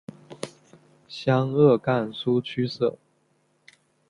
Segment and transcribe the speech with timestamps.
[1.07, 2.97] 湘鄂赣苏区设。